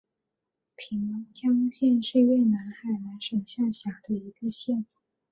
[0.75, 4.87] 平江县是越南海阳省下辖的一个县。